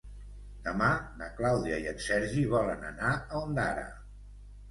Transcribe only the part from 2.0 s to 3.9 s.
Sergi volen anar a Ondara.